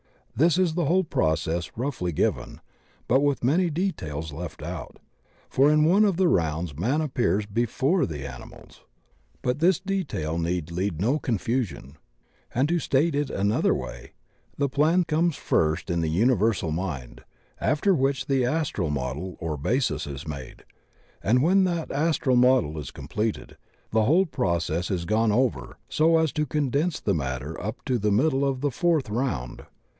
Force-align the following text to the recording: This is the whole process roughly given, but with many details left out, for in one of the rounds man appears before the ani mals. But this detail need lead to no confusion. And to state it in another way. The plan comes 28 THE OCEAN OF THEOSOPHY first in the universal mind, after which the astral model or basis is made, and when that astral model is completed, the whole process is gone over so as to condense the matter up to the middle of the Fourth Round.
This 0.35 0.57
is 0.57 0.73
the 0.73 0.85
whole 0.85 1.03
process 1.03 1.69
roughly 1.75 2.11
given, 2.11 2.61
but 3.07 3.19
with 3.19 3.43
many 3.43 3.69
details 3.69 4.33
left 4.33 4.63
out, 4.63 4.97
for 5.47 5.69
in 5.69 5.85
one 5.85 6.03
of 6.03 6.17
the 6.17 6.27
rounds 6.27 6.75
man 6.75 7.01
appears 7.01 7.45
before 7.45 8.07
the 8.07 8.25
ani 8.27 8.45
mals. 8.45 8.79
But 9.43 9.59
this 9.59 9.79
detail 9.79 10.39
need 10.39 10.71
lead 10.71 10.97
to 10.97 11.05
no 11.05 11.19
confusion. 11.19 11.97
And 12.55 12.67
to 12.69 12.79
state 12.79 13.13
it 13.13 13.29
in 13.29 13.37
another 13.39 13.75
way. 13.75 14.13
The 14.57 14.67
plan 14.67 15.03
comes 15.03 15.35
28 15.35 15.35
THE 15.35 15.35
OCEAN 15.35 15.35
OF 15.35 15.35
THEOSOPHY 15.35 15.71
first 15.71 15.91
in 15.93 16.01
the 16.01 16.09
universal 16.17 16.71
mind, 16.71 17.21
after 17.59 17.93
which 17.93 18.25
the 18.25 18.43
astral 18.43 18.89
model 18.89 19.37
or 19.39 19.55
basis 19.55 20.07
is 20.07 20.27
made, 20.27 20.63
and 21.21 21.43
when 21.43 21.65
that 21.65 21.91
astral 21.91 22.37
model 22.37 22.79
is 22.79 22.89
completed, 22.89 23.55
the 23.91 24.05
whole 24.05 24.25
process 24.25 24.89
is 24.89 25.05
gone 25.05 25.31
over 25.31 25.77
so 25.89 26.17
as 26.17 26.31
to 26.31 26.47
condense 26.47 26.99
the 26.99 27.13
matter 27.13 27.61
up 27.61 27.85
to 27.85 27.99
the 27.99 28.11
middle 28.11 28.43
of 28.43 28.61
the 28.61 28.71
Fourth 28.71 29.07
Round. 29.07 29.65